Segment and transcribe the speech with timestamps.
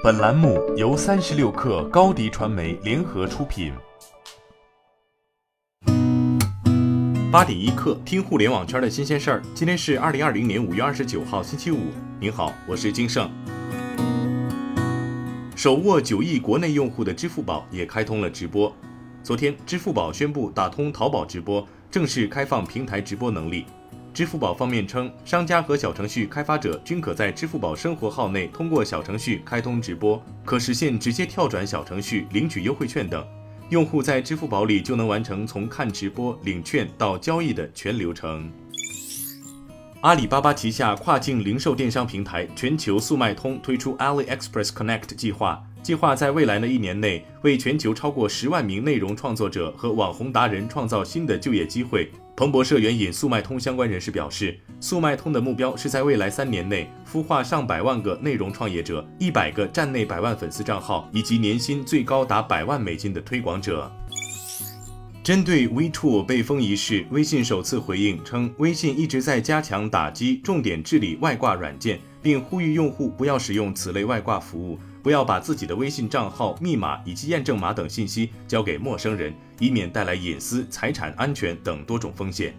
[0.00, 3.72] 本栏目由三十六氪高低传媒联合出品。
[7.32, 9.42] 八点一刻，听互联网圈的新鲜事儿。
[9.56, 11.78] 今天是二零二零年五月二十九号，星期五。
[12.20, 13.28] 您好，我是金盛。
[15.56, 18.72] 手握九亿国内用户的支付宝也开通了直播。
[19.24, 23.66] 昨天，支付宝宣布打通淘宝直播，正式开放平台直播能力。
[24.18, 33.24] 支付宝方面称，商家和小程序开发者均可在支付宝生活号内通过小程序开通直播，可实现直接跳转小程序领取优惠券等。
[33.68, 38.50] 用户在支付宝里就能完成从看直播、领券到交易的全流程。
[40.00, 52.10] 阿里巴巴旗下跨境零售电商平台全球速卖通推出 AliExpress Connect 计划，计划在未来的一年内为全球超过十万名内容创作者和网红达人创造新的就业机会。
[52.36, 63.90] 彭博社援引速卖通相关人士表示，速卖通的目标是在未来三年内孵化上百万个内容创业者、一百个站内百万粉丝账号以及年薪最高达百万美金的推广者。
[65.24, 82.54] 针对 WeTool 被封一事，微信首次回应称，微信一直在加强打击、重点治理外挂软件，并呼吁用户不要使用此类外挂服务，不要把自己的微信账号、密码以及验证码等信息交给陌生人，以免带来隐私、财产安全等多种风险。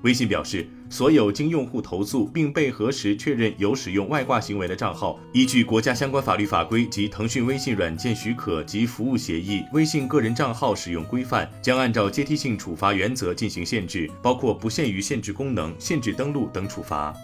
[0.00, 17.14] 微信表示，所有经用户投诉并被核实确认有使用外挂行为的账号，依据国家相关法律法规及腾讯微信软件许可及服务协议、微信个人账号使用规范，将按照阶梯性处罚原则进行限制，包括不限于限制功能、限制登录等处罚。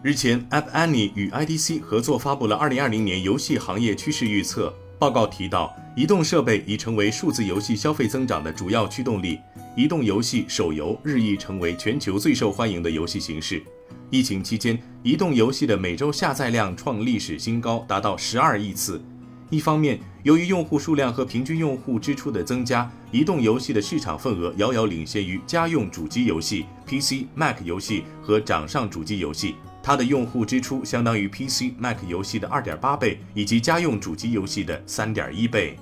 [0.00, 4.72] 日前，App Annie 与 IDC 合作发布了2020年游戏行业趋势预测。
[4.96, 9.40] 报告提到，移动设备已成为数字游戏消费增长的主要驱动力。
[9.76, 13.60] 移动游戏手游日益成为全球最受欢迎的游戏形式。
[14.08, 19.02] 疫情期间，移动游戏的每周下载量创历史新高，达到十二亿次。
[19.50, 29.56] 一方面，由于用户数量和平均用户支出的增加，移动游戏的市场份额遥遥领先于家用主机游戏、PC、Mac 游戏和掌上主机游戏。
[29.82, 35.78] 它的用户支出相当于 PC、Mac 游戏的二点八倍，以及家用主机游戏的三点一倍。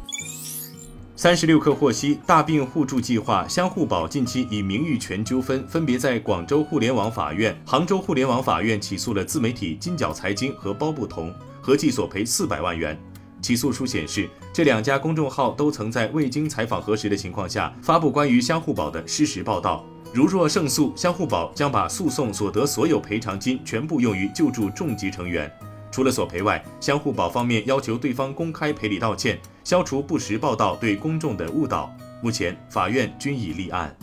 [1.19, 12.97] 三十六氪获悉，大病互助计划相互保近期以名誉权纠纷分别在广州互联网法院、杭州互联网法院起诉了自媒体金角财经和包不同，合计索赔四百万元。
[13.41, 19.87] 起诉书显示，这两家公众号都曾在未经采访核实的情况下发布关于相互保的失实报道。
[20.16, 25.53] 如若胜诉，相互保将把诉讼所得所有赔偿金全部用于救助重疾成员。
[25.93, 31.94] 除了索赔外，相互保方面要求对方公开赔礼道歉，消除不实报道对公众的误导。
[32.22, 33.94] 目前，法院均已立案。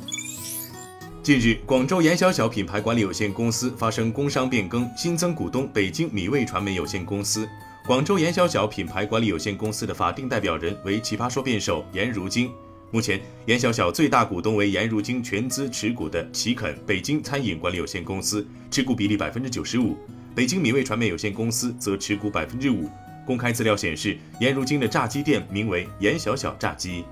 [1.24, 7.50] 近日，广州严小小品牌管理有限公司发生工商变更，新增股东北京米味传媒有限公司。
[7.88, 12.51] 广州严小小品牌管理有限公司的法定代表人为奇葩说辩手颜如晶。
[12.94, 19.98] 目前，严小小最大股东为颜如晶全资持股的奇肯北京餐饮管理有限公司，持股比例百分之九十五；
[20.36, 22.88] 北京米味传媒有限公司则持股百分之五。
[23.26, 27.04] 公开资料显示，颜如晶的炸鸡店名为颜小小炸鸡。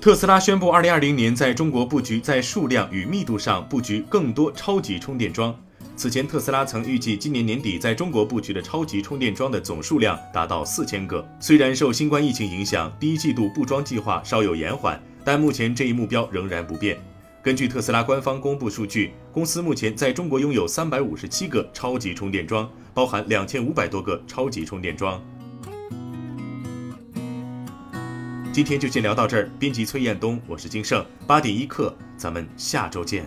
[0.00, 5.54] 特斯拉宣布，二零二零年在中国布局，在数量与密度上布局更多超级充电桩。
[5.98, 11.28] 此前，特斯拉曾预计今年年底在中国布局的超级充电桩的总数量达到四千个。
[11.40, 16.96] 虽然受新冠疫情影响，第一季度布桩计划稍有延缓，但目前这一目标仍然不变。
[17.42, 25.20] 根据特斯拉官方公布数据，公司目前在中国拥有三百五十七个超级充电桩，包含两千五百多个超级充电桩。
[28.52, 29.50] 今天就先聊到这儿。
[29.58, 33.26] 编辑崔彦东，我是金盛，八点一刻，咱们下周见。